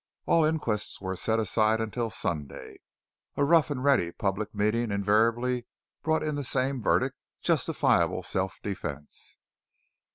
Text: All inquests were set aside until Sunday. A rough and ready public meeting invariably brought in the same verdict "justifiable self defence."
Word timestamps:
All 0.25 0.43
inquests 0.43 0.99
were 0.99 1.15
set 1.15 1.37
aside 1.39 1.79
until 1.79 2.09
Sunday. 2.09 2.79
A 3.37 3.45
rough 3.45 3.69
and 3.69 3.83
ready 3.83 4.11
public 4.11 4.51
meeting 4.55 4.89
invariably 4.89 5.67
brought 6.01 6.23
in 6.23 6.33
the 6.33 6.43
same 6.43 6.81
verdict 6.81 7.19
"justifiable 7.39 8.23
self 8.23 8.59
defence." 8.63 9.37